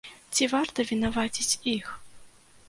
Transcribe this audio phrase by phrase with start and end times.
[0.37, 1.93] Ці варта вінаваціць іх?